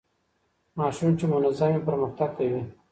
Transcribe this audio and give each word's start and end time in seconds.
ماشوم 0.77 1.11
چي 1.19 1.25
منظم 1.33 1.69
وي 1.73 1.79
پرمختګ 1.89 2.29
کوي. 2.37 2.61